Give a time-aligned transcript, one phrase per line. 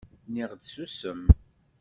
[0.27, 1.21] Nniɣ-d ssusem!